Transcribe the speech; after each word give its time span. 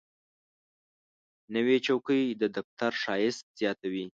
نوې 1.55 1.77
چوکۍ 1.85 2.23
د 2.41 2.43
دفتر 2.55 2.91
ښایست 3.01 3.43
زیاتوي 3.59 4.05